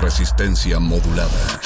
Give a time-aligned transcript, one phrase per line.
[0.00, 1.60] Resistencia modulada.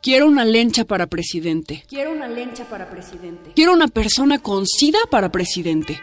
[0.00, 1.84] Quiero una lencha para presidente.
[1.88, 3.52] Quiero una lencha para presidente.
[3.54, 6.00] Quiero una persona con sida para presidente.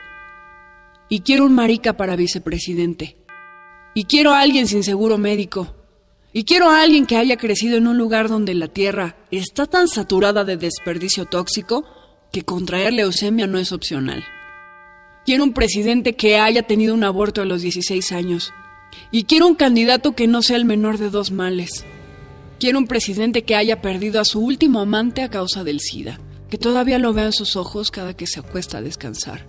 [1.09, 3.17] Y quiero un marica para vicepresidente.
[3.93, 5.73] Y quiero a alguien sin seguro médico.
[6.33, 9.87] Y quiero a alguien que haya crecido en un lugar donde la tierra está tan
[9.87, 11.85] saturada de desperdicio tóxico
[12.33, 14.25] que contraer leucemia no es opcional.
[15.25, 18.53] Quiero un presidente que haya tenido un aborto a los 16 años.
[19.09, 21.83] Y quiero un candidato que no sea el menor de dos males.
[22.59, 26.59] Quiero un presidente que haya perdido a su último amante a causa del SIDA, que
[26.59, 29.47] todavía lo vea en sus ojos cada que se acuesta a descansar.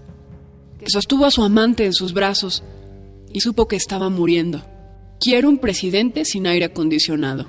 [0.78, 2.62] Que sostuvo a su amante en sus brazos
[3.30, 4.64] y supo que estaba muriendo.
[5.20, 7.48] Quiero un presidente sin aire acondicionado.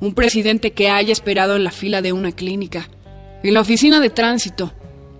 [0.00, 2.88] Un presidente que haya esperado en la fila de una clínica,
[3.42, 4.72] en la oficina de tránsito,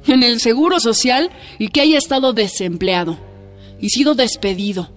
[0.07, 3.19] en el seguro social y que haya estado desempleado
[3.81, 4.91] y sido despedido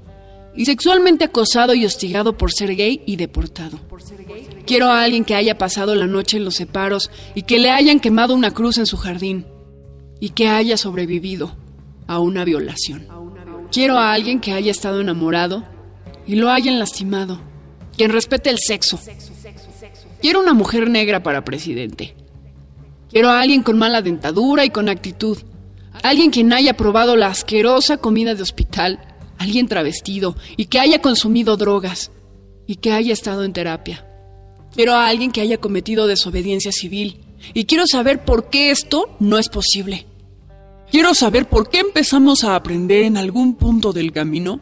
[0.55, 3.79] y sexualmente acosado y hostigado por ser gay y deportado.
[4.65, 7.99] Quiero a alguien que haya pasado la noche en los separos y que le hayan
[7.99, 9.45] quemado una cruz en su jardín
[10.19, 11.55] y que haya sobrevivido
[12.07, 13.07] a una violación.
[13.71, 15.63] Quiero a alguien que haya estado enamorado
[16.25, 17.39] y lo hayan lastimado,
[17.95, 18.99] quien respete el sexo.
[20.21, 22.15] Quiero una mujer negra para presidente.
[23.17, 25.39] Quiero a alguien con mala dentadura y con actitud.
[26.03, 28.99] Alguien quien haya probado la asquerosa comida de hospital.
[29.39, 32.11] Alguien travestido y que haya consumido drogas
[32.67, 34.05] y que haya estado en terapia.
[34.71, 37.21] Quiero a alguien que haya cometido desobediencia civil.
[37.55, 40.05] Y quiero saber por qué esto no es posible.
[40.91, 44.59] Quiero saber por qué empezamos a aprender en algún punto del camino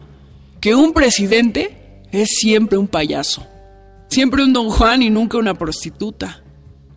[0.62, 3.46] que un presidente es siempre un payaso.
[4.08, 6.42] Siempre un don Juan y nunca una prostituta.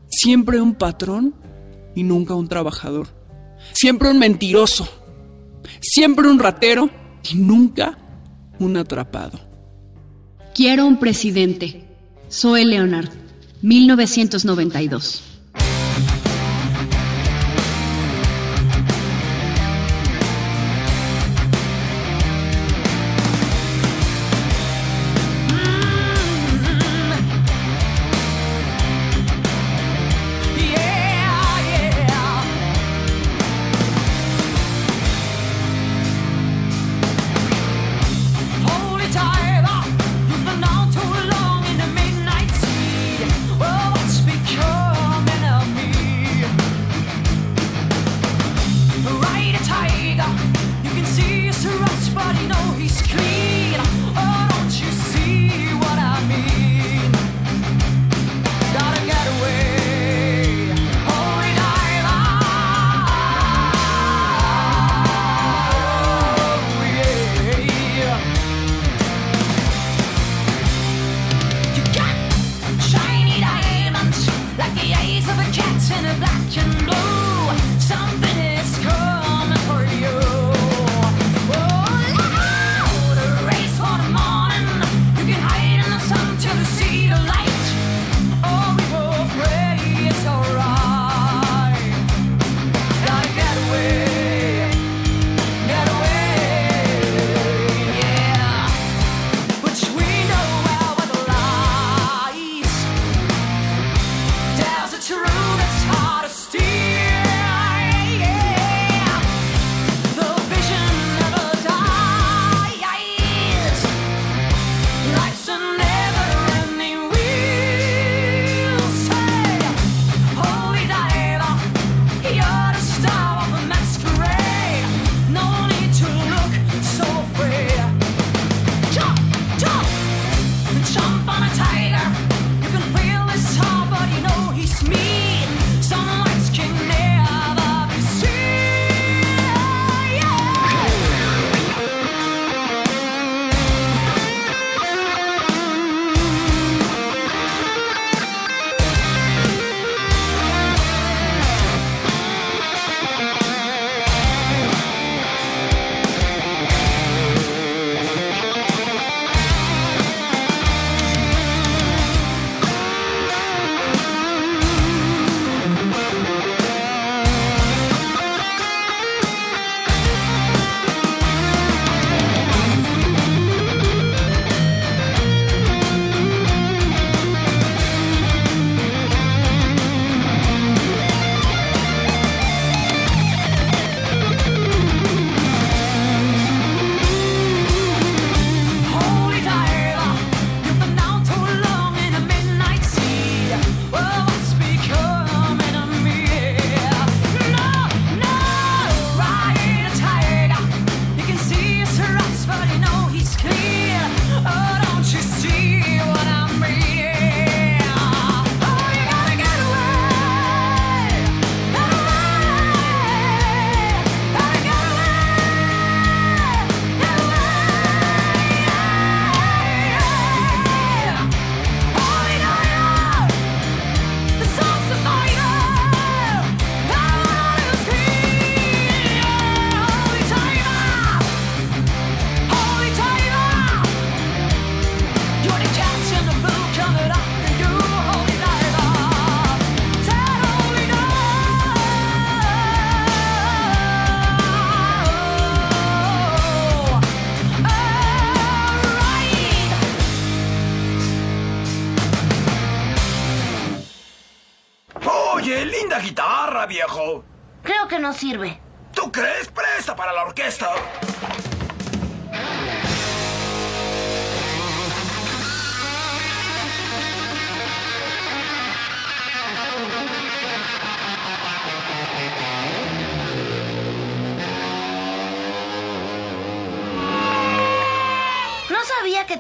[0.08, 1.34] Siempre un patrón
[1.98, 3.08] y nunca un trabajador.
[3.72, 4.88] Siempre un mentiroso.
[5.80, 6.88] Siempre un ratero
[7.28, 7.98] y nunca
[8.60, 9.40] un atrapado.
[10.54, 11.88] Quiero un presidente.
[12.30, 13.08] Zoe Leonard,
[13.62, 15.27] 1992.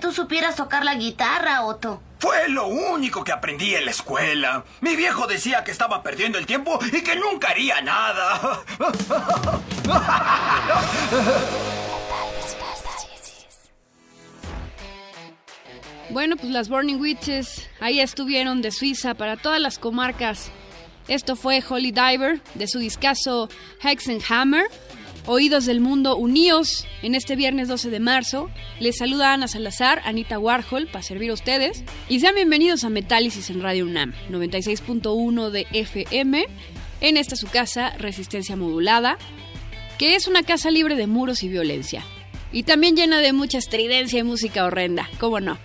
[0.08, 2.00] Tú supieras tocar la guitarra, Otto.
[2.18, 4.64] Fue lo único que aprendí en la escuela.
[4.80, 8.62] Mi viejo decía que estaba perdiendo el tiempo y que nunca haría nada.
[16.10, 20.50] Bueno, pues las Burning Witches ahí estuvieron de Suiza para todas las comarcas.
[21.06, 23.50] Esto fue Holy Diver de su discazo
[23.82, 24.70] Hexenhammer.
[25.30, 28.48] Oídos del mundo unidos en este viernes 12 de marzo.
[28.80, 31.84] Les saluda Ana Salazar, Anita Warhol, para servir a ustedes.
[32.08, 36.46] Y sean bienvenidos a Metálisis en Radio UNAM, 96.1 de FM.
[37.02, 39.18] En esta su casa, Resistencia Modulada,
[39.98, 42.06] que es una casa libre de muros y violencia.
[42.50, 45.58] Y también llena de mucha estridencia y música horrenda, ¿cómo no?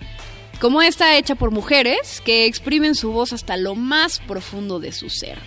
[0.60, 5.08] Como esta hecha por mujeres que exprimen su voz hasta lo más profundo de su
[5.08, 5.38] ser.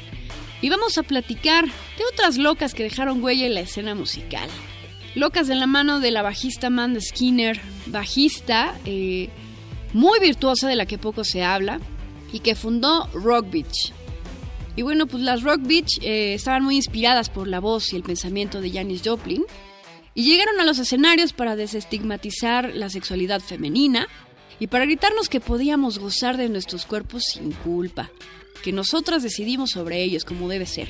[0.62, 4.50] Y vamos a platicar de otras locas que dejaron huella en la escena musical.
[5.16, 9.30] Locas de la mano de la bajista Amanda Skinner, bajista eh,
[9.94, 11.80] muy virtuosa de la que poco se habla
[12.32, 13.94] y que fundó Rock Beach.
[14.76, 18.04] Y bueno, pues las Rock Beach eh, estaban muy inspiradas por la voz y el
[18.04, 19.44] pensamiento de Janis Joplin
[20.14, 24.08] y llegaron a los escenarios para desestigmatizar la sexualidad femenina
[24.60, 28.12] y para gritarnos que podíamos gozar de nuestros cuerpos sin culpa,
[28.64, 30.88] que nosotras decidimos sobre ellos como debe ser.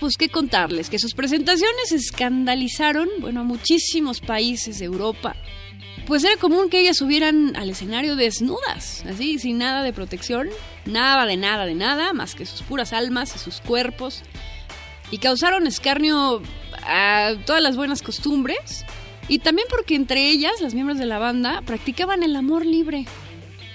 [0.00, 5.36] Pues qué contarles, que sus presentaciones escandalizaron, bueno, a muchísimos países de Europa.
[6.06, 10.48] Pues era común que ellas subieran al escenario desnudas, así, sin nada de protección,
[10.84, 14.22] nada de nada de nada, más que sus puras almas y sus cuerpos,
[15.12, 16.42] y causaron escarnio
[16.84, 18.84] a todas las buenas costumbres,
[19.28, 23.06] y también porque entre ellas, las miembros de la banda, practicaban el amor libre.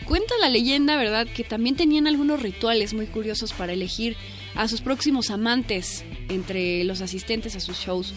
[0.08, 4.16] Cuenta la leyenda, ¿verdad?, que también tenían algunos rituales muy curiosos para elegir
[4.56, 8.14] a sus próximos amantes entre los asistentes a sus shows.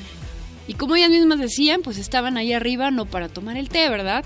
[0.68, 4.24] Y como ellas mismas decían, pues estaban ahí arriba no para tomar el té, ¿verdad?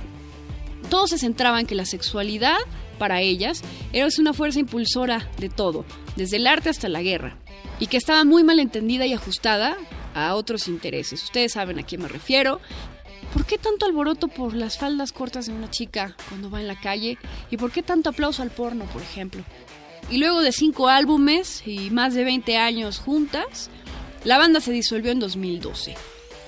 [0.91, 2.59] Todos se centraban en que la sexualidad,
[2.99, 3.63] para ellas,
[3.95, 7.39] era una fuerza impulsora de todo, desde el arte hasta la guerra,
[7.81, 9.79] y que estaba muy mal entendida y ajustada
[10.15, 11.23] a otros intereses.
[11.23, 12.61] Ustedes saben a quién me refiero.
[13.35, 16.81] ¿Por qué tanto alboroto por las faldas cortas de una chica cuando va en la
[16.81, 17.19] calle?
[17.51, 19.43] ¿Y por qué tanto aplauso al porno, por ejemplo?
[20.09, 23.71] Y luego de cinco álbumes y más de 20 años juntas,
[24.23, 25.97] la banda se disolvió en 2012.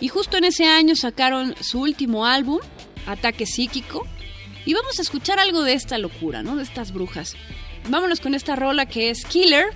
[0.00, 2.60] Y justo en ese año sacaron su último álbum,
[3.06, 4.06] Ataque Psíquico.
[4.64, 6.54] Y vamos a escuchar algo de esta locura, ¿no?
[6.54, 7.34] De estas brujas.
[7.88, 9.66] Vámonos con esta rola que es Killer.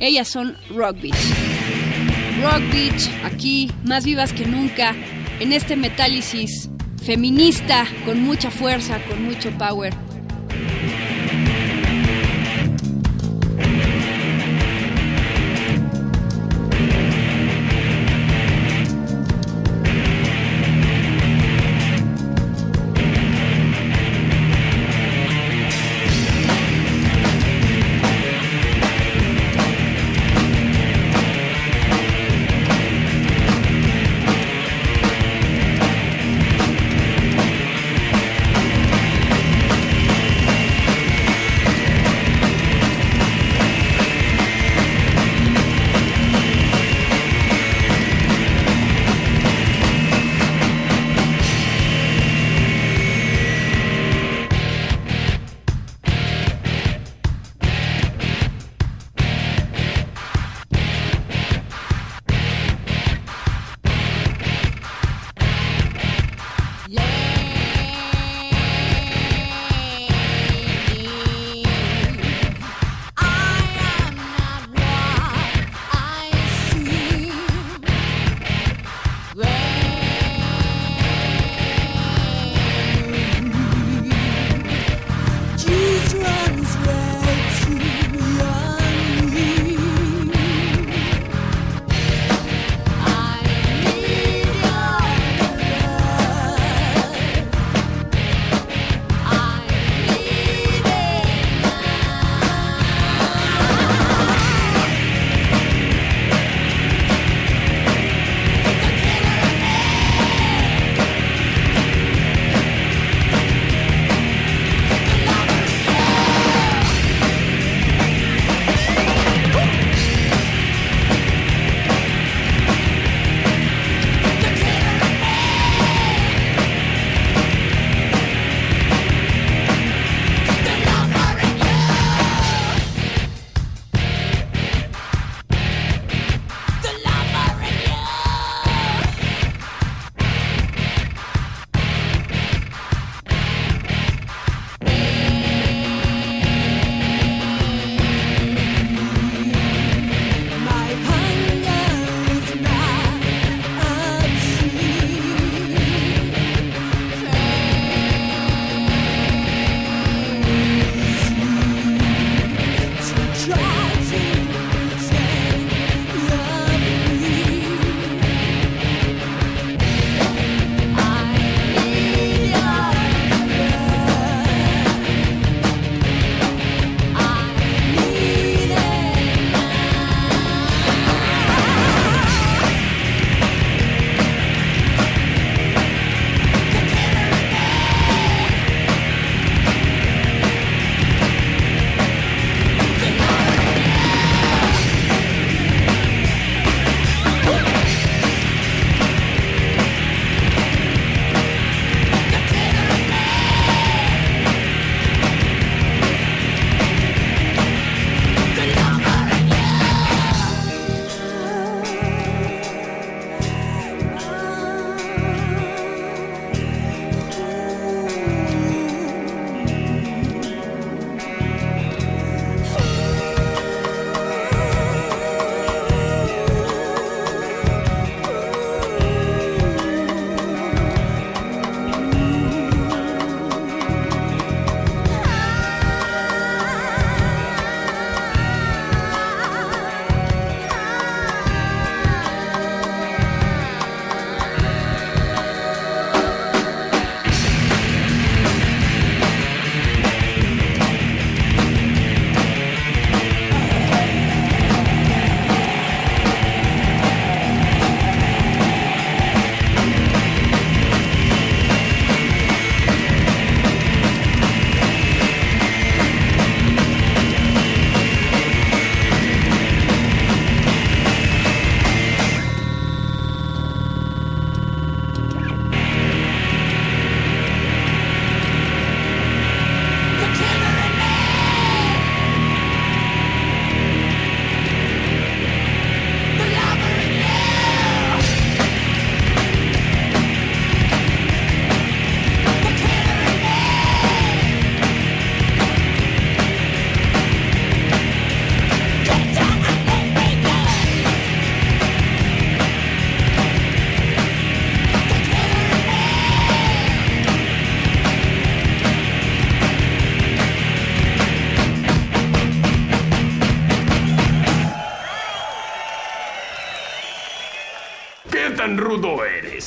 [0.00, 1.14] Ellas son Rock Beach.
[2.42, 4.96] Rock Beach, aquí, más vivas que nunca,
[5.42, 6.70] en este metálisis
[7.04, 9.92] feminista, con mucha fuerza, con mucho power.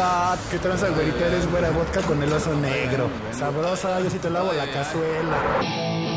[0.00, 1.26] Mamacita, ¿qué tranza, güerita?
[1.26, 3.10] Eres güera vodka con el oso negro.
[3.32, 6.09] Sabrosa, yo sí te lavo la cazuela.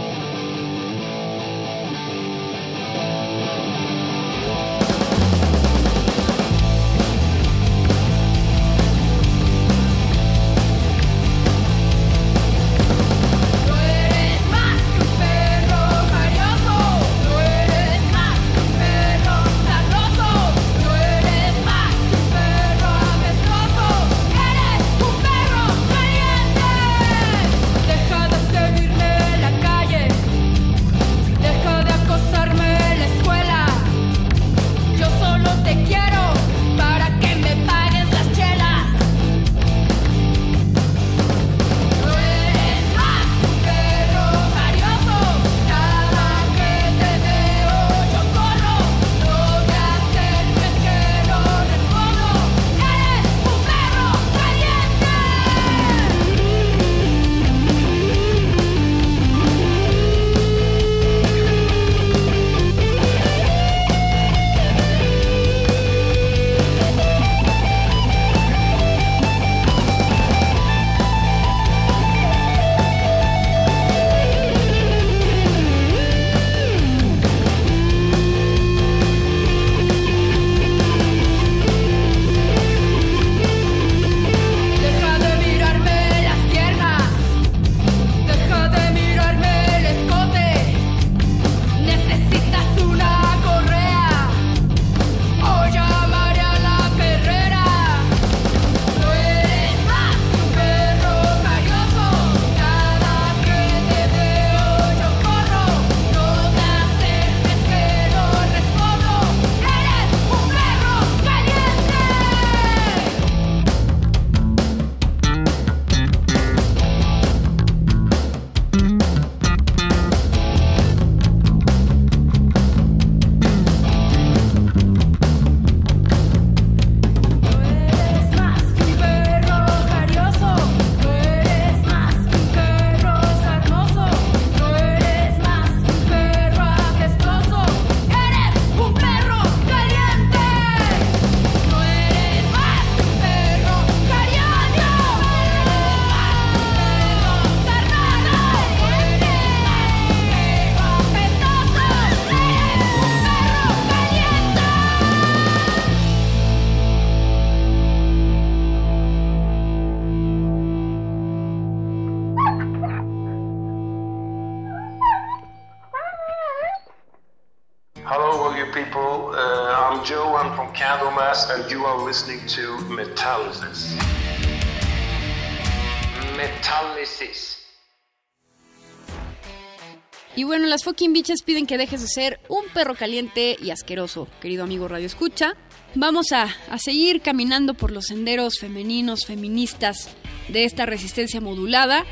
[180.84, 185.06] Fucking bitches piden que dejes de ser un perro caliente y asqueroso, querido amigo Radio
[185.06, 185.56] Escucha.
[185.96, 190.10] Vamos a, a seguir caminando por los senderos femeninos, feministas
[190.50, 192.04] de esta resistencia modulada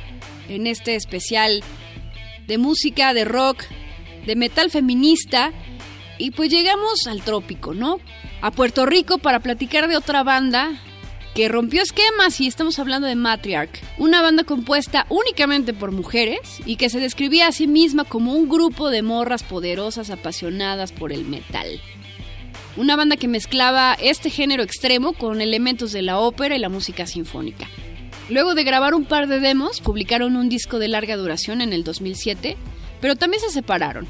[0.48, 1.62] en este especial
[2.48, 3.66] de música, de rock,
[4.26, 5.52] de metal feminista.
[6.18, 8.00] Y pues llegamos al trópico, ¿no?
[8.42, 10.82] A Puerto Rico para platicar de otra banda
[11.34, 16.76] que rompió esquemas y estamos hablando de Matriarch, una banda compuesta únicamente por mujeres y
[16.76, 21.26] que se describía a sí misma como un grupo de morras poderosas apasionadas por el
[21.26, 21.82] metal.
[22.78, 27.06] Una banda que mezclaba este género extremo con elementos de la ópera y la música
[27.06, 27.68] sinfónica.
[28.30, 31.84] Luego de grabar un par de demos, publicaron un disco de larga duración en el
[31.84, 32.56] 2007,
[33.02, 34.08] pero también se separaron.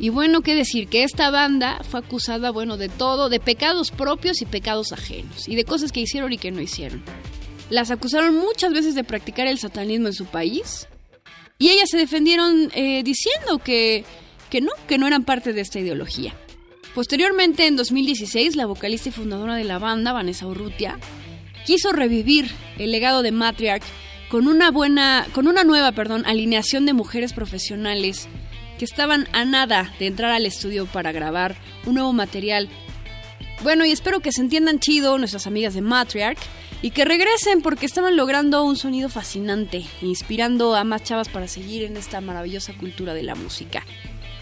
[0.00, 4.40] Y bueno, qué decir, que esta banda fue acusada, bueno, de todo, de pecados propios
[4.40, 7.02] y pecados ajenos, y de cosas que hicieron y que no hicieron.
[7.68, 10.88] Las acusaron muchas veces de practicar el satanismo en su país,
[11.58, 14.06] y ellas se defendieron eh, diciendo que,
[14.48, 16.34] que no, que no eran parte de esta ideología.
[16.94, 20.98] Posteriormente, en 2016, la vocalista y fundadora de la banda, Vanessa Urrutia,
[21.66, 23.84] quiso revivir el legado de Matriarch
[24.30, 28.28] con una buena, con una nueva, perdón, alineación de mujeres profesionales
[28.80, 32.70] que estaban a nada de entrar al estudio para grabar un nuevo material.
[33.62, 36.38] Bueno, y espero que se entiendan chido nuestras amigas de Matriarch
[36.80, 41.82] y que regresen porque estaban logrando un sonido fascinante, inspirando a más chavas para seguir
[41.82, 43.84] en esta maravillosa cultura de la música.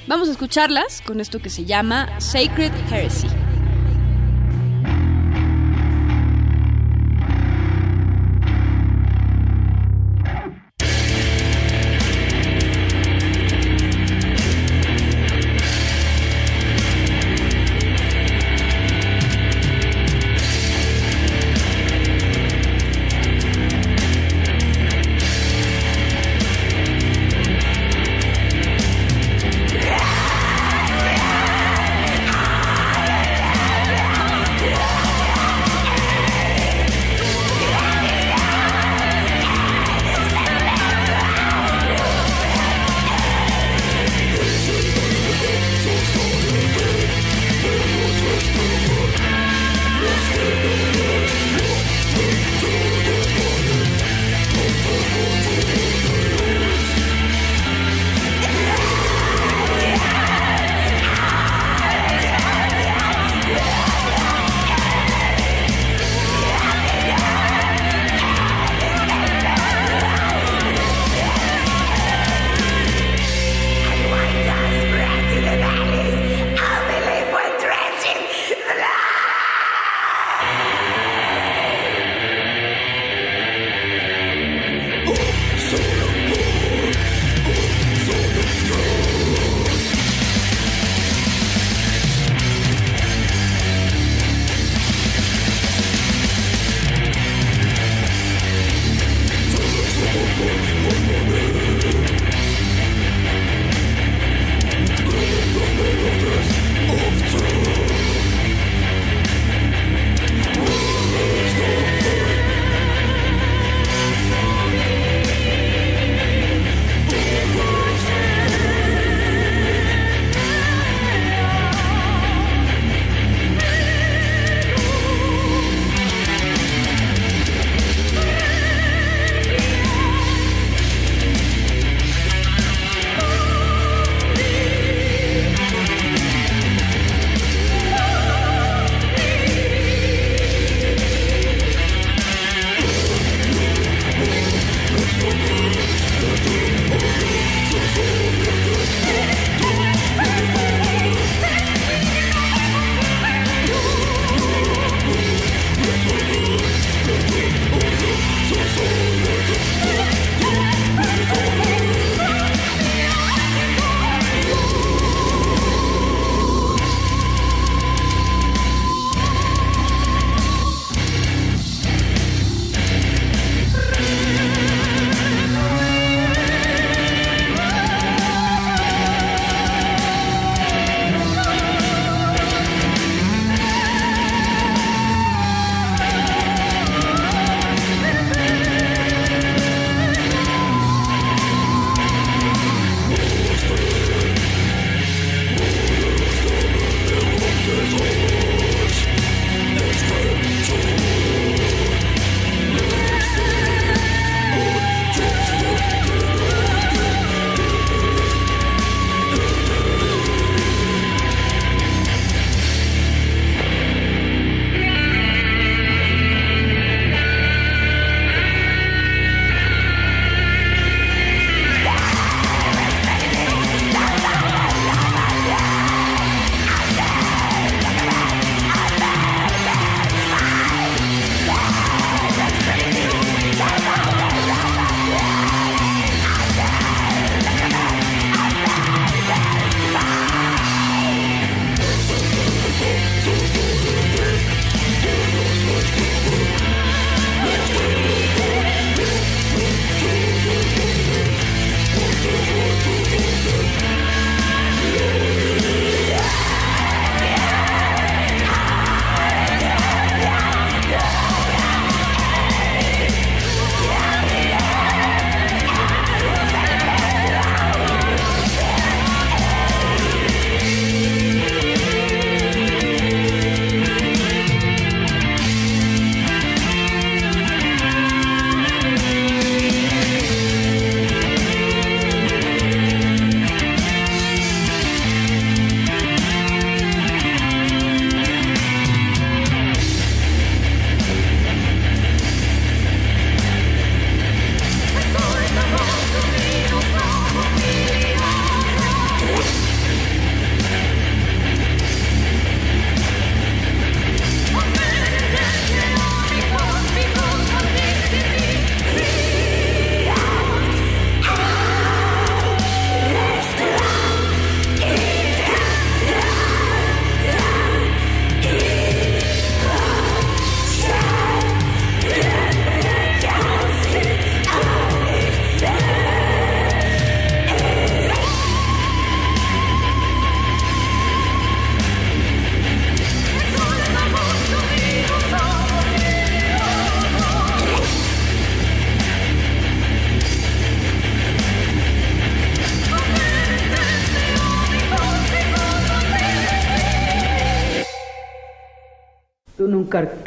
[0.07, 3.27] Vamos a escucharlas con esto que se llama Sacred Heresy.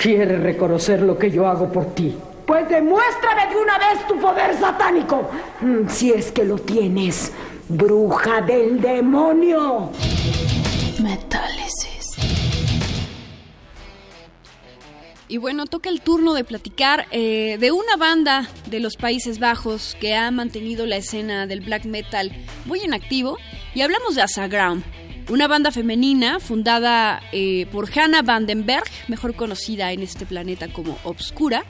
[0.01, 2.15] Quieres reconocer lo que yo hago por ti.
[2.47, 5.29] Pues demuéstrame de una vez tu poder satánico.
[5.61, 7.31] Mm, Si es que lo tienes,
[7.69, 9.91] bruja del demonio.
[11.01, 12.07] Metálisis.
[15.27, 19.95] Y bueno, toca el turno de platicar eh, de una banda de los Países Bajos
[20.01, 22.31] que ha mantenido la escena del black metal
[22.65, 23.37] muy en activo.
[23.73, 24.83] Y hablamos de Asagram,
[25.31, 31.63] una banda femenina fundada eh, por Hannah Vandenberg, mejor conocida en este planeta como Obscura.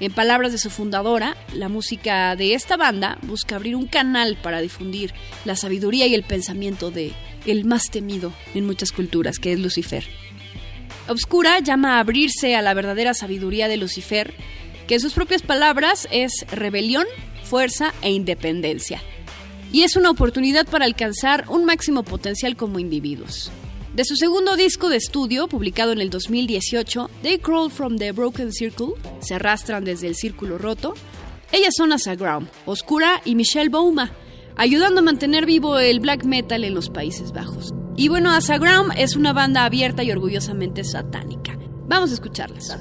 [0.00, 4.62] En palabras de su fundadora, la música de esta banda busca abrir un canal para
[4.62, 5.12] difundir
[5.44, 7.12] la sabiduría y el pensamiento de
[7.44, 10.06] el más temido en muchas culturas, que es Lucifer.
[11.06, 14.32] Obscura llama a abrirse a la verdadera sabiduría de Lucifer,
[14.86, 17.04] que en sus propias palabras es rebelión,
[17.44, 19.02] fuerza e independencia.
[19.72, 23.50] Y es una oportunidad para alcanzar un máximo potencial como individuos.
[23.94, 28.52] De su segundo disco de estudio, publicado en el 2018, They Crawl from the Broken
[28.52, 30.94] Circle, se arrastran desde el círculo roto,
[31.52, 34.12] ellas son Asagram, Oscura y Michelle Bouma,
[34.56, 37.72] ayudando a mantener vivo el black metal en los Países Bajos.
[37.96, 41.58] Y bueno, Asagram es una banda abierta y orgullosamente satánica.
[41.88, 42.78] Vamos a escucharlas.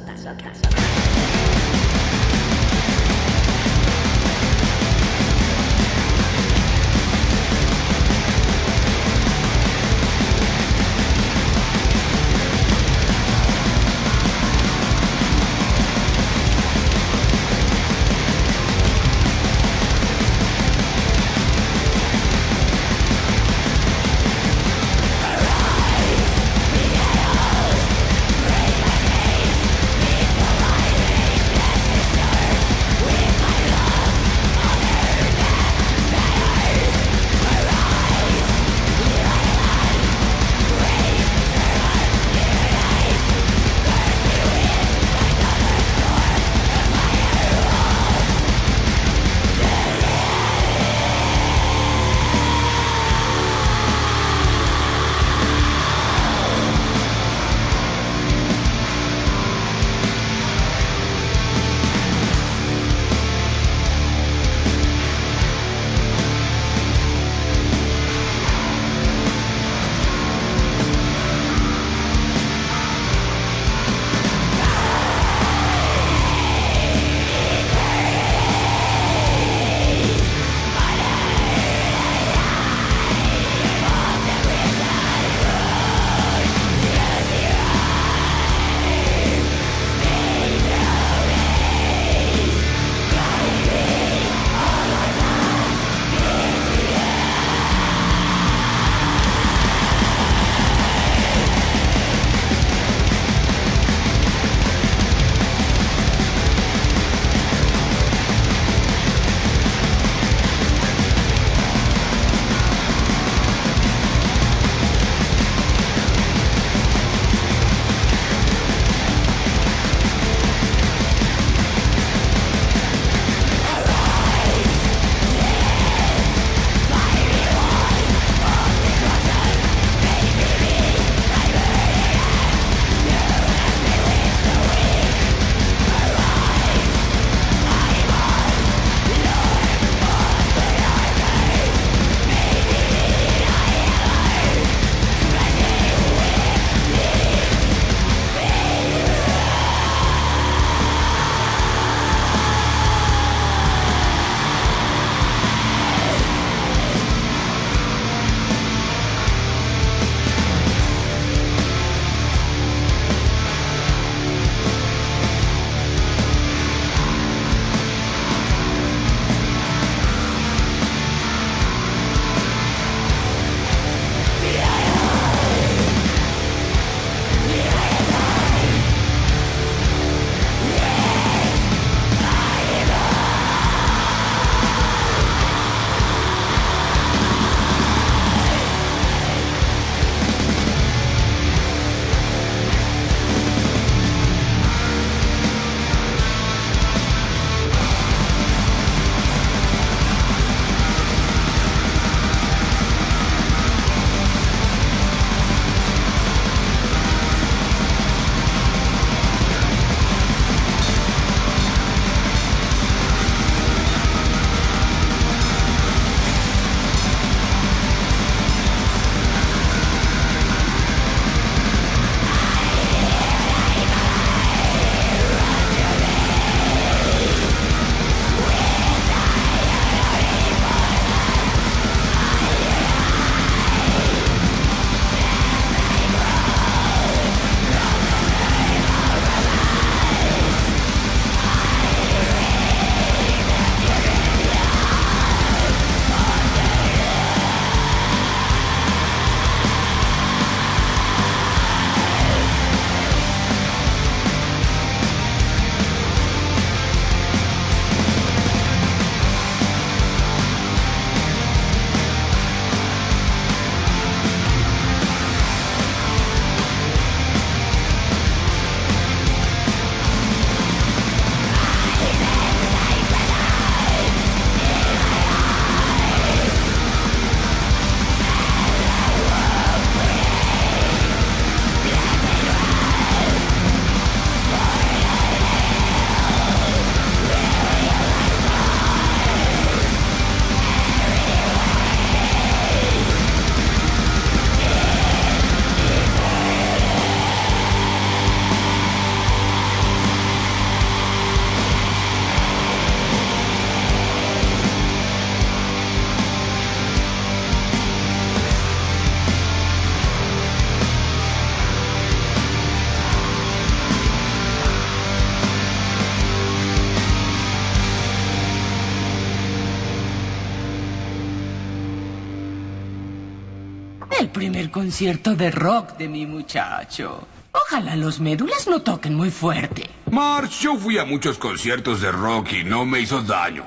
[324.39, 327.28] Primer concierto de rock de mi muchacho.
[327.52, 329.89] Ojalá los médulas no toquen muy fuerte.
[330.10, 333.65] March, yo fui a muchos conciertos de rock y no me hizo daño.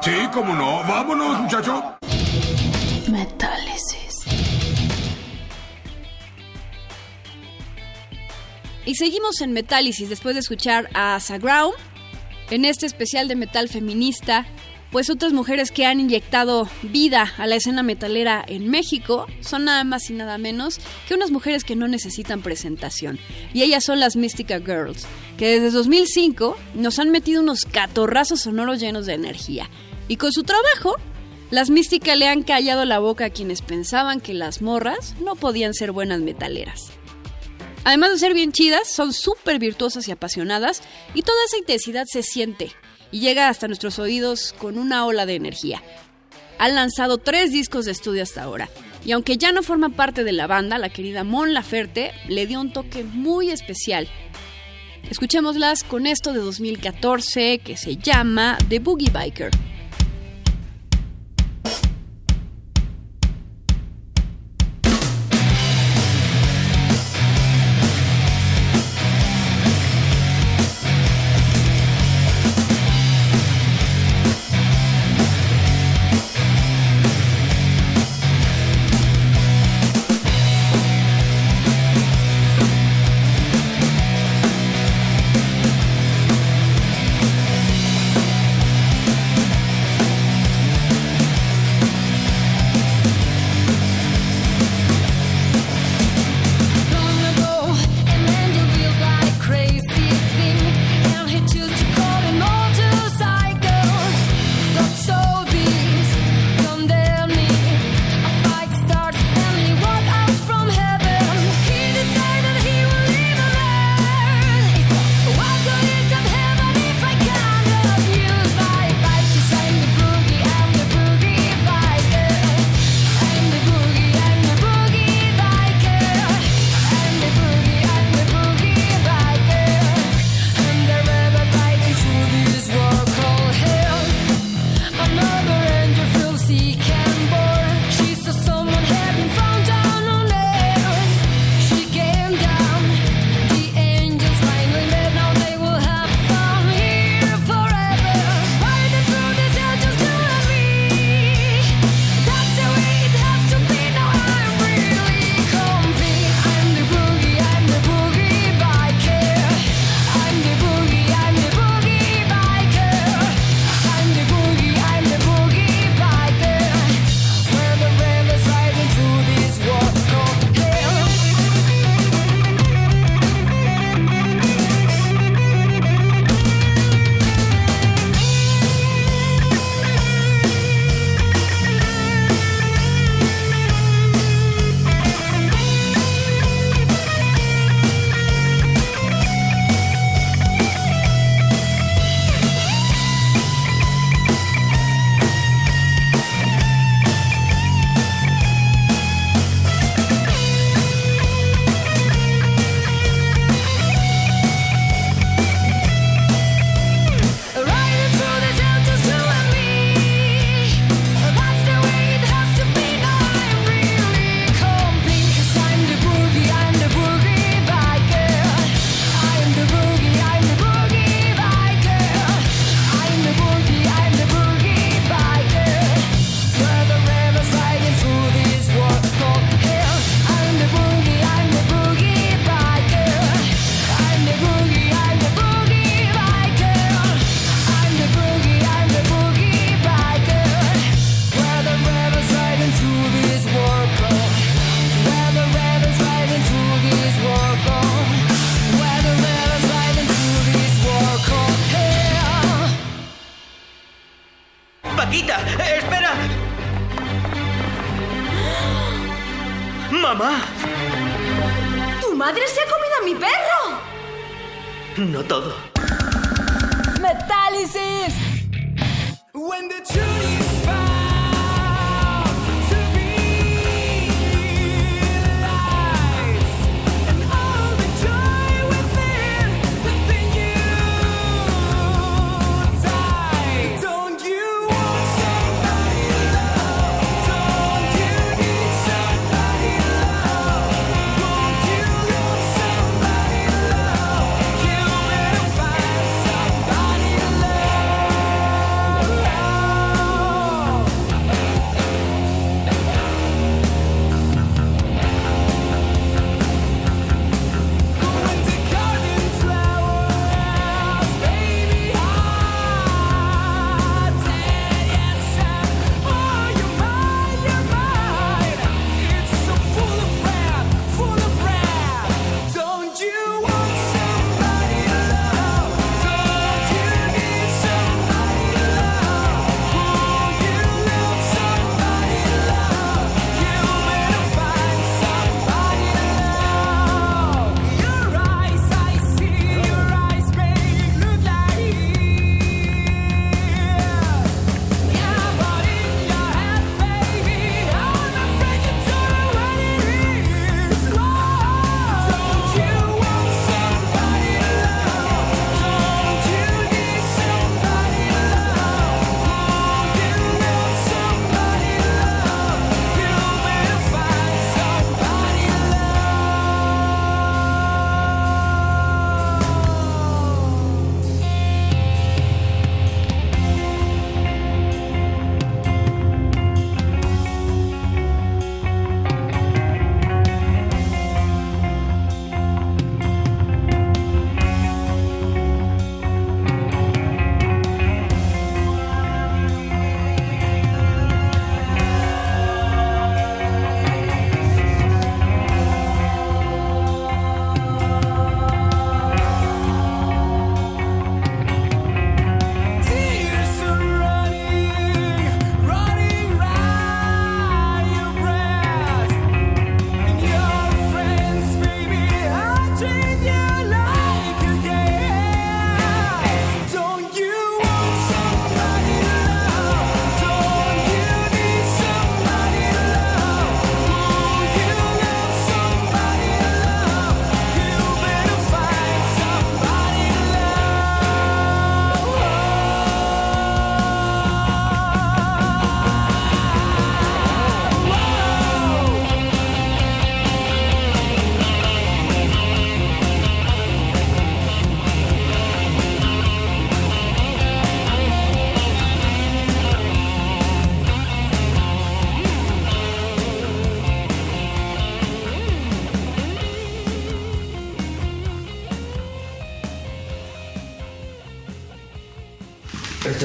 [0.00, 0.82] Sí, cómo no.
[0.88, 1.95] Vámonos, muchacho.
[8.86, 11.74] Y seguimos en Metálisis después de escuchar a Sagraum
[12.50, 14.46] en este especial de metal feminista.
[14.92, 19.82] Pues otras mujeres que han inyectado vida a la escena metalera en México son nada
[19.82, 23.18] más y nada menos que unas mujeres que no necesitan presentación.
[23.52, 25.04] Y ellas son las Mystica Girls,
[25.36, 29.68] que desde 2005 nos han metido unos catorrazos sonoros llenos de energía.
[30.06, 30.94] Y con su trabajo,
[31.50, 35.74] las Mística le han callado la boca a quienes pensaban que las morras no podían
[35.74, 36.95] ser buenas metaleras.
[37.86, 40.82] Además de ser bien chidas, son súper virtuosas y apasionadas
[41.14, 42.72] y toda esa intensidad se siente
[43.12, 45.84] y llega hasta nuestros oídos con una ola de energía.
[46.58, 48.68] Han lanzado tres discos de estudio hasta ahora
[49.04, 52.60] y aunque ya no forma parte de la banda, la querida Mon Laferte le dio
[52.60, 54.08] un toque muy especial.
[55.08, 59.52] Escuchémoslas con esto de 2014 que se llama The Boogie Biker.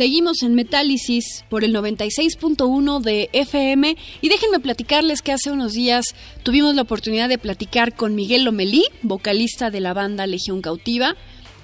[0.00, 6.14] Seguimos en Metálisis por el 96.1 de FM y déjenme platicarles que hace unos días
[6.42, 11.16] tuvimos la oportunidad de platicar con Miguel Lomelí, vocalista de la banda Legión Cautiva,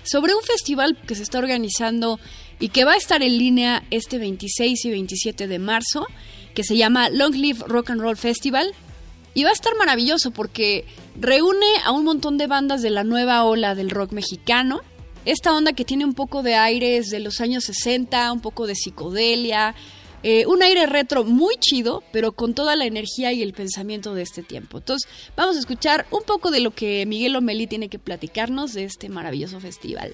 [0.03, 2.21] sobre un festival que se está organizando
[2.61, 6.07] y que va a estar en línea este 26 y 27 de marzo,
[6.53, 8.75] que se llama Long Live Rock and Roll Festival.
[9.33, 10.85] Y va a estar maravilloso porque
[11.19, 14.83] reúne a un montón de bandas de la nueva ola del rock mexicano.
[15.27, 18.77] Esta onda que tiene un poco de aires de los años 60, un poco de
[18.77, 19.75] psicodelia,
[20.23, 24.23] eh, un aire retro muy chido, pero con toda la energía y el pensamiento de
[24.23, 24.79] este tiempo.
[24.79, 28.85] Entonces, vamos a escuchar un poco de lo que Miguel Omelí tiene que platicarnos de
[28.85, 30.13] este maravilloso festival.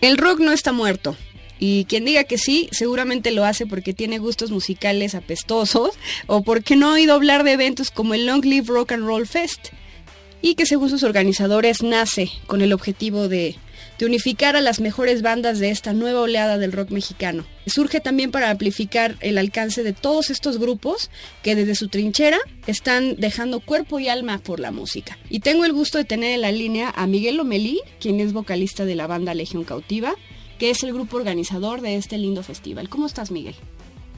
[0.00, 1.16] El rock no está muerto.
[1.58, 5.90] Y quien diga que sí, seguramente lo hace porque tiene gustos musicales apestosos
[6.28, 9.26] o porque no ha oído hablar de eventos como el Long Live Rock and Roll
[9.26, 9.70] Fest
[10.46, 13.58] y que según sus organizadores nace con el objetivo de,
[14.00, 17.44] unificar a las mejores bandas de esta nueva oleada del rock mexicano.
[17.66, 21.10] Surge también para amplificar el alcance de todos estos grupos
[21.42, 22.38] que desde su trinchera
[22.68, 25.18] están dejando cuerpo y alma por la música.
[25.30, 28.84] Y tengo el gusto de tener en la línea a Miguel Lomelí, quien es vocalista
[28.84, 30.14] de la banda Legión Cautiva,
[30.60, 32.88] que es el grupo organizador de este lindo festival.
[32.88, 33.56] ¿Cómo estás, Miguel?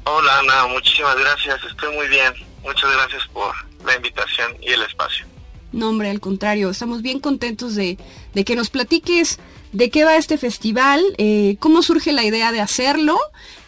[0.05, 1.59] Hola, Ana, muchísimas gracias.
[1.65, 2.35] Estoy muy bien.
[2.63, 3.55] Muchas gracias por
[3.87, 5.25] la invitación y el espacio.
[5.73, 7.99] No, hombre, al contrario, estamos bien contentos de,
[8.35, 9.39] de que nos platiques
[9.73, 13.19] de qué va este festival, eh, cómo surge la idea de hacerlo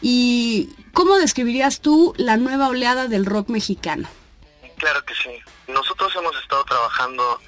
[0.00, 4.08] y cómo describirías tú la nueva oleada del rock mexicano.
[4.76, 5.30] Claro que sí.
[5.68, 7.38] Nosotros hemos estado trabajando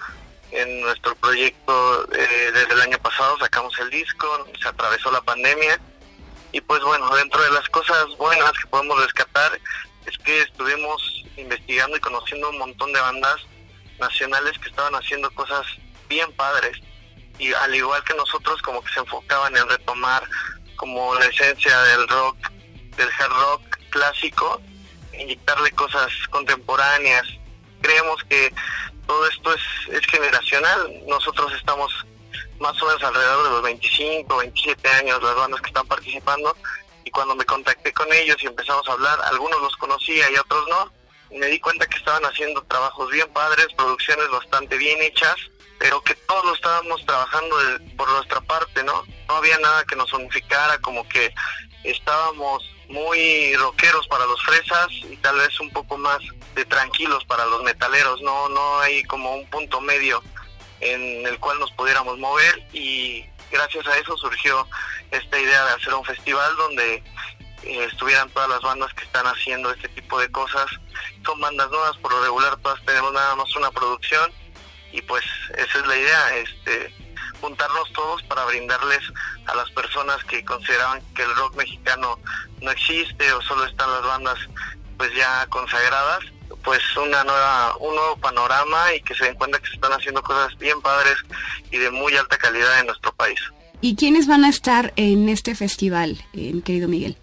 [0.50, 5.80] en nuestro proyecto eh, desde el año pasado, sacamos el disco, se atravesó la pandemia
[6.52, 9.58] y pues bueno, dentro de las cosas buenas que podemos rescatar
[10.04, 13.36] es que estuvimos investigando y conociendo un montón de bandas
[14.02, 15.64] nacionales que estaban haciendo cosas
[16.08, 16.76] bien padres
[17.38, 20.22] y al igual que nosotros como que se enfocaban en retomar
[20.76, 22.36] como la esencia del rock,
[22.96, 24.60] del hard rock clásico,
[25.18, 27.26] inyectarle cosas contemporáneas.
[27.80, 28.52] Creemos que
[29.06, 30.92] todo esto es, es generacional.
[31.06, 31.92] Nosotros estamos
[32.58, 36.56] más o menos alrededor de los 25, 27 años las bandas que están participando
[37.04, 40.64] y cuando me contacté con ellos y empezamos a hablar, algunos los conocía y otros
[40.68, 40.92] no,
[41.34, 45.36] me di cuenta que estaban haciendo trabajos bien padres, producciones bastante bien hechas,
[45.78, 49.04] pero que todos lo estábamos trabajando de- por nuestra parte, ¿no?
[49.28, 51.32] No había nada que nos unificara, como que
[51.84, 56.18] estábamos muy rockeros para los fresas y tal vez un poco más
[56.54, 60.22] de tranquilos para los metaleros, no no hay como un punto medio
[60.80, 64.68] en el cual nos pudiéramos mover y gracias a eso surgió
[65.10, 67.02] esta idea de hacer un festival donde
[67.64, 70.66] eh, estuvieran todas las bandas que están haciendo este tipo de cosas.
[71.24, 74.30] Son bandas nuevas, por lo regular todas tenemos nada más una producción
[74.92, 75.24] y pues
[75.56, 76.94] esa es la idea, este
[77.40, 79.00] juntarnos todos para brindarles
[79.46, 82.18] a las personas que consideraban que el rock mexicano
[82.60, 84.38] no existe o solo están las bandas
[84.96, 86.20] pues ya consagradas,
[86.62, 90.22] pues una nueva un nuevo panorama y que se den cuenta que se están haciendo
[90.22, 91.16] cosas bien padres
[91.72, 93.40] y de muy alta calidad en nuestro país.
[93.80, 97.16] ¿Y quiénes van a estar en este festival, eh, querido Miguel?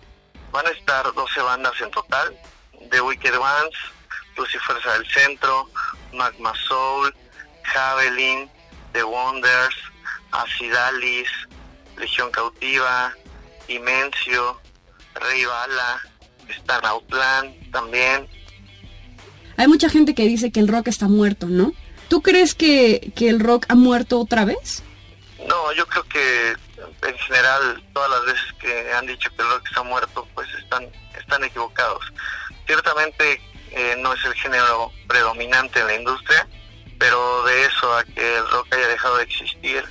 [0.52, 2.36] Van a estar 12 bandas en total,
[2.90, 3.76] The Wicked Ones,
[4.38, 5.70] Luciferza del Centro,
[6.14, 7.14] Magma Soul,
[7.64, 8.50] Javelin,
[8.94, 9.76] The Wonders,
[10.32, 11.30] Acidalis,
[11.98, 13.14] Legión Cautiva,
[13.68, 14.60] Dimensio,
[15.16, 16.02] Rey Bala,
[16.48, 18.28] está Outland también.
[19.58, 21.74] Hay mucha gente que dice que el rock está muerto, ¿no?
[22.08, 24.82] ¿Tú crees que, que el rock ha muerto otra vez?
[25.48, 26.56] No, yo creo que
[27.02, 30.88] en general todas las veces que han dicho que el rock está muerto, pues están,
[31.18, 32.06] están equivocados.
[32.66, 36.48] Ciertamente eh, no es el género predominante en la industria,
[36.98, 39.84] pero de eso a que el rock haya dejado de existir,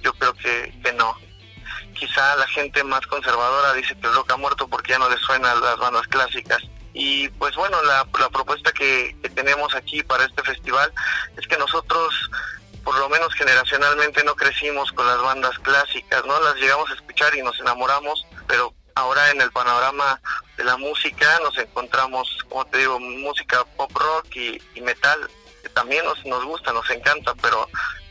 [0.00, 1.16] yo creo que, que no.
[1.94, 5.16] Quizá la gente más conservadora dice que el rock ha muerto porque ya no le
[5.18, 6.62] suenan las bandas clásicas.
[6.92, 10.92] Y pues bueno, la, la propuesta que, que tenemos aquí para este festival
[11.36, 12.30] es que nosotros
[12.84, 16.38] por lo menos generacionalmente no crecimos con las bandas clásicas, ¿no?
[16.40, 20.20] Las llegamos a escuchar y nos enamoramos, pero ahora en el panorama
[20.56, 25.18] de la música nos encontramos, como te digo, música pop rock y, y metal,
[25.62, 27.68] que también nos, nos gusta, nos encanta, pero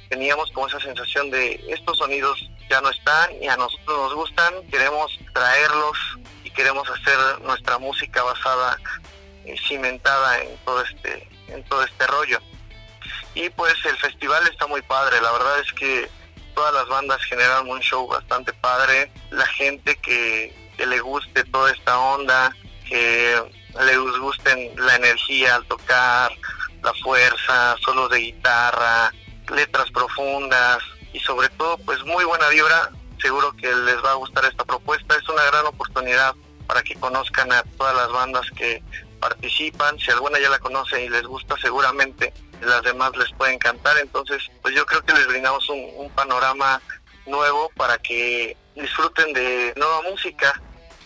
[0.09, 4.53] teníamos como esa sensación de estos sonidos ya no están y a nosotros nos gustan,
[4.69, 5.97] queremos traerlos
[6.43, 8.77] y queremos hacer nuestra música basada,
[9.45, 12.39] eh, cimentada en todo este, en todo este rollo
[13.35, 16.09] Y pues el festival está muy padre, la verdad es que
[16.53, 21.71] todas las bandas generan un show bastante padre, la gente que, que le guste toda
[21.71, 22.55] esta onda,
[22.87, 23.41] que
[23.85, 26.31] les gusten la energía al tocar,
[26.83, 29.11] la fuerza, solos de guitarra,
[29.49, 30.79] letras profundas
[31.11, 35.15] y sobre todo pues muy buena vibra, seguro que les va a gustar esta propuesta,
[35.15, 36.35] es una gran oportunidad
[36.67, 38.83] para que conozcan a todas las bandas que
[39.19, 42.33] participan, si alguna ya la conoce y les gusta seguramente
[42.65, 46.81] las demás les puede encantar, entonces pues yo creo que les brindamos un, un panorama
[47.25, 50.61] nuevo para que disfruten de nueva música.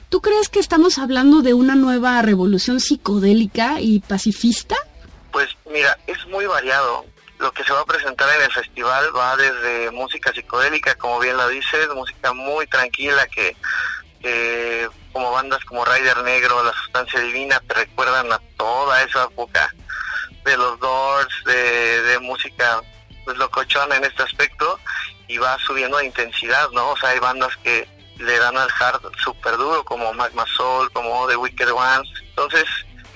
[0.10, 4.76] ¿Tú crees que estamos hablando de una nueva revolución psicodélica y pacifista?
[5.32, 7.06] Pues mira, es muy variado.
[7.40, 11.38] Lo que se va a presentar en el festival va desde música psicodélica, como bien
[11.38, 13.56] lo dices, música muy tranquila que,
[14.22, 19.72] que como bandas como Rider Negro, La Sustancia Divina, te recuerdan a toda esa época
[20.52, 22.82] de los Doors, de, de música
[23.26, 24.80] pues locochona en este aspecto
[25.28, 26.92] y va subiendo de intensidad, ¿no?
[26.92, 27.88] O sea, hay bandas que
[28.20, 32.10] le dan al hard súper duro, como Magma Soul, como The Wicked Ones.
[32.30, 32.66] Entonces,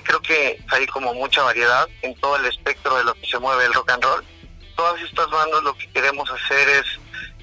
[0.02, 3.64] creo que hay como mucha variedad en todo el espectro de lo que se mueve
[3.64, 4.24] el rock and roll.
[4.76, 6.86] Todas estas bandas lo que queremos hacer es,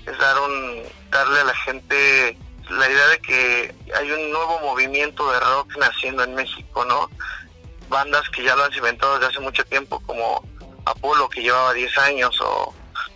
[0.05, 2.37] es dar un, darle a la gente
[2.69, 7.09] la idea de que hay un nuevo movimiento de rock naciendo en México, ¿no?
[7.89, 10.43] Bandas que ya lo han cimentado desde hace mucho tiempo, como
[10.85, 12.73] Apolo, que llevaba 10 años, o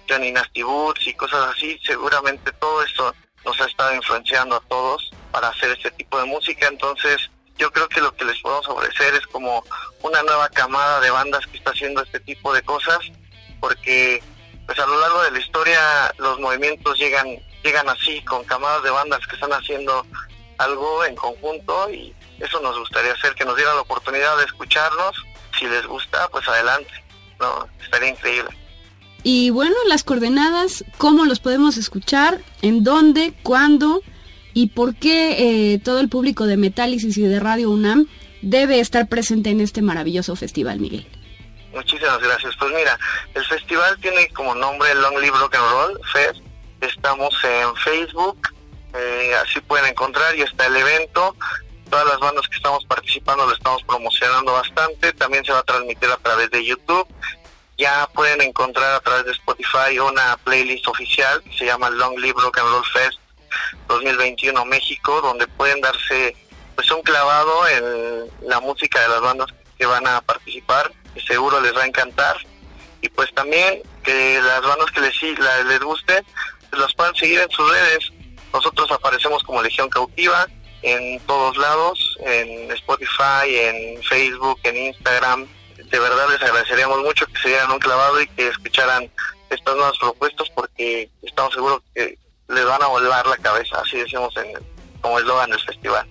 [0.09, 1.79] Johnny Nasty Boots y cosas así.
[1.83, 3.13] Seguramente todo esto
[3.45, 6.67] nos ha estado influenciando a todos para hacer este tipo de música.
[6.67, 9.63] Entonces, yo creo que lo que les podemos ofrecer es como
[10.01, 12.99] una nueva camada de bandas que está haciendo este tipo de cosas,
[13.59, 14.23] porque
[14.65, 17.27] pues a lo largo de la historia los movimientos llegan
[17.63, 20.05] llegan así con camadas de bandas que están haciendo
[20.57, 25.15] algo en conjunto y eso nos gustaría hacer que nos dieran la oportunidad de escucharnos.
[25.57, 26.91] Si les gusta, pues adelante.
[27.39, 28.49] No, estaría increíble.
[29.23, 32.41] Y bueno, las coordenadas, ¿cómo los podemos escuchar?
[32.61, 33.33] ¿En dónde?
[33.43, 34.01] ¿Cuándo?
[34.53, 38.07] ¿Y por qué eh, todo el público de Metálisis y de Radio UNAM
[38.41, 41.07] debe estar presente en este maravilloso festival, Miguel?
[41.73, 42.55] Muchísimas gracias.
[42.57, 42.99] Pues mira,
[43.33, 46.41] el festival tiene como nombre Long Live Rock and Roll Fest.
[46.81, 48.37] Estamos en Facebook,
[48.93, 51.35] eh, así pueden encontrar y está el evento.
[51.93, 55.13] Todas las bandas que estamos participando lo estamos promocionando bastante.
[55.13, 57.07] También se va a transmitir a través de YouTube.
[57.77, 62.57] Ya pueden encontrar a través de Spotify una playlist oficial se llama Long Live Rock
[62.57, 63.19] and Roll Fest
[63.89, 66.35] 2021 México, donde pueden darse
[66.73, 71.61] pues un clavado en la música de las bandas que van a participar, que seguro
[71.61, 72.37] les va a encantar.
[73.01, 76.23] Y pues también que las bandas que les, les guste,
[76.71, 78.11] pues las puedan seguir en sus redes.
[78.51, 80.47] Nosotros aparecemos como Legión Cautiva
[80.83, 85.47] en todos lados, en Spotify, en Facebook, en Instagram.
[85.77, 89.09] De verdad les agradeceríamos mucho que se dieran un clavado y que escucharan
[89.49, 92.17] estas nuevas propuestas porque estamos seguros que
[92.49, 94.53] les van a volar la cabeza, así decimos en
[95.01, 96.07] como eslogan del festival.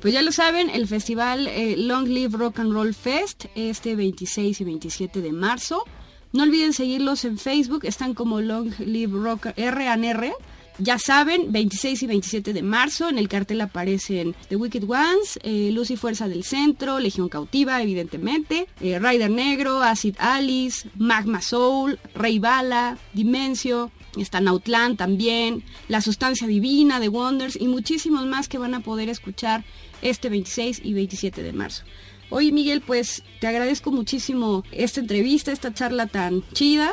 [0.00, 4.60] Pues ya lo saben, el festival eh, Long Live Rock and Roll Fest este 26
[4.60, 5.84] y 27 de marzo.
[6.32, 10.34] No olviden seguirlos en Facebook, están como Long Live Rock R&R.
[10.78, 15.70] Ya saben, 26 y 27 de marzo, en el cartel aparecen The Wicked Ones, eh,
[15.72, 22.00] Luz y Fuerza del Centro, Legión Cautiva, evidentemente, eh, Rider Negro, Acid Alice, Magma Soul,
[22.16, 28.58] Rey Bala, Dimensio, está Nautlan también, La Sustancia Divina de Wonders y muchísimos más que
[28.58, 29.64] van a poder escuchar
[30.02, 31.84] este 26 y 27 de marzo.
[32.30, 36.90] Oye Miguel, pues te agradezco muchísimo esta entrevista, esta charla tan chida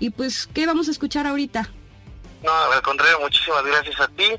[0.00, 1.70] y pues, ¿qué vamos a escuchar ahorita?
[2.42, 4.36] No, al contrario, muchísimas gracias a ti.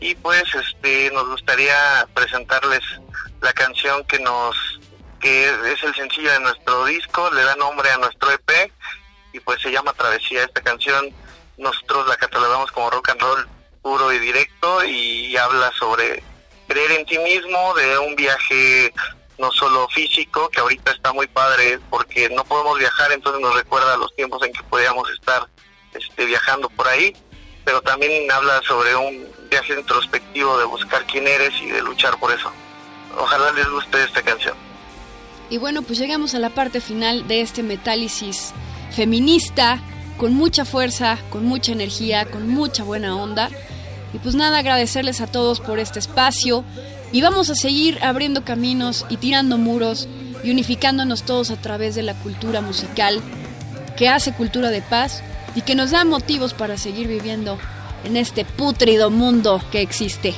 [0.00, 2.82] Y pues este nos gustaría presentarles
[3.40, 4.56] la canción que nos
[5.20, 8.70] que es el sencillo de nuestro disco, le da nombre a nuestro EP
[9.32, 10.44] y pues se llama Travesía.
[10.44, 11.10] Esta canción
[11.56, 13.48] nosotros la catalogamos como rock and roll
[13.82, 16.22] puro y directo y habla sobre
[16.68, 18.92] creer en ti mismo, de un viaje
[19.38, 23.96] no solo físico, que ahorita está muy padre porque no podemos viajar, entonces nos recuerda
[23.96, 25.46] los tiempos en que podíamos estar
[25.94, 27.14] este, viajando por ahí,
[27.66, 32.32] pero también habla sobre un viaje introspectivo de buscar quién eres y de luchar por
[32.32, 32.48] eso.
[33.18, 34.54] Ojalá les guste esta canción.
[35.50, 38.52] Y bueno, pues llegamos a la parte final de este metálisis
[38.92, 39.80] feminista,
[40.16, 43.50] con mucha fuerza, con mucha energía, con mucha buena onda.
[44.12, 46.64] Y pues nada, agradecerles a todos por este espacio.
[47.10, 50.08] Y vamos a seguir abriendo caminos y tirando muros
[50.44, 53.20] y unificándonos todos a través de la cultura musical
[53.96, 55.24] que hace cultura de paz
[55.56, 57.58] y que nos da motivos para seguir viviendo
[58.04, 60.34] en este pútrido mundo que existe.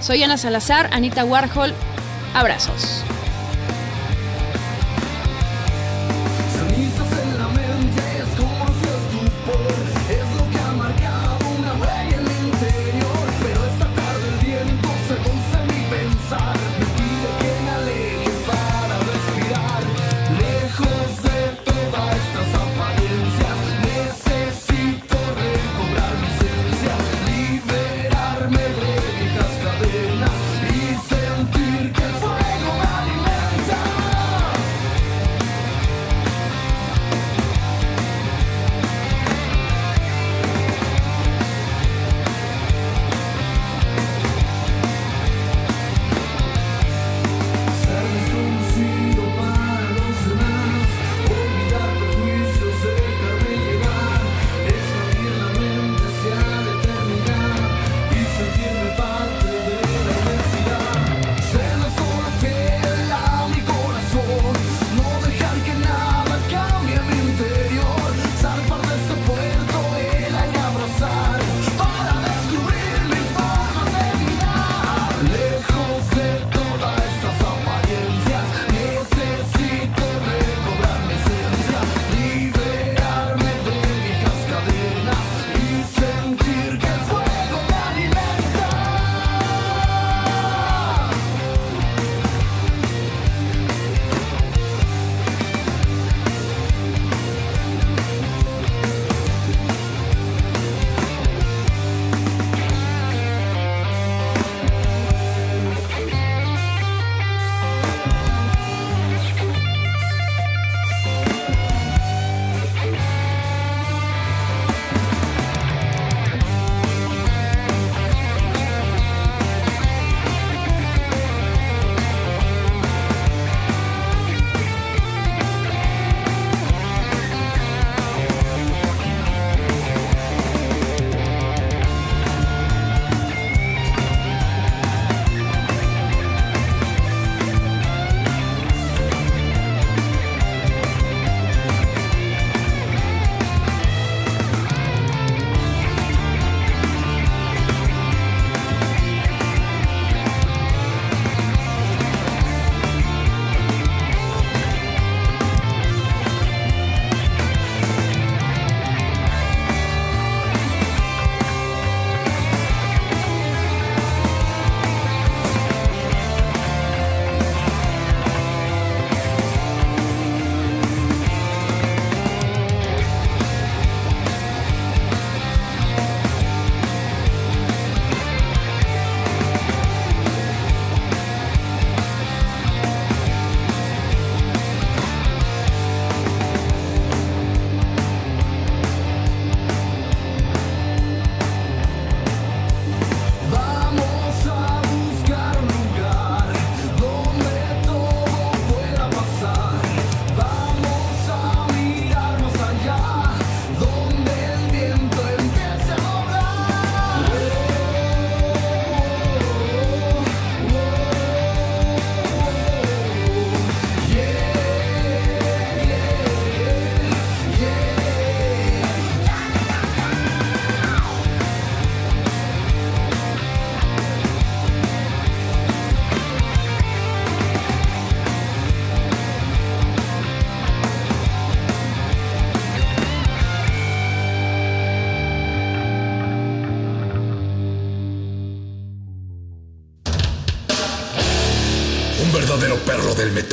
[0.00, 1.72] Soy Ana Salazar, Anita Warhol.
[2.34, 3.04] Abrazos.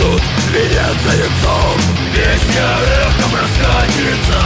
[0.00, 0.22] Стены растут,
[0.52, 1.78] венец яйцом
[2.14, 2.68] Песня
[3.06, 4.40] эхом раскатится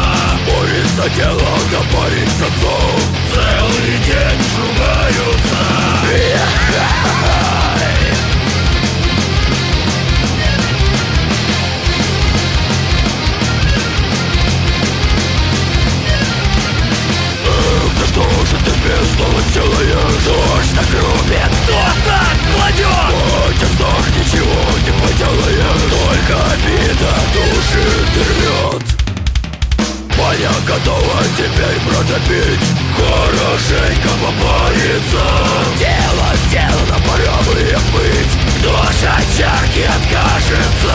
[0.46, 3.00] Борется тело, запарится отцом
[3.32, 4.44] Целый день
[6.12, 7.44] Эх-ха-ха-ха.
[17.98, 20.22] Да что же ты бездумно делаешь?
[20.22, 21.52] Что ж так рубит?
[21.64, 23.14] Кто так кладет?
[23.44, 24.73] Хоть вздох ничего
[25.04, 27.86] не поделаешь Только обида души
[28.16, 28.84] рвет
[30.18, 32.66] Моя готова теперь протопить
[32.96, 35.24] Хорошенько попариться
[35.78, 38.34] Дело сделано, пора бы их быть
[39.06, 40.94] от чарки откажется?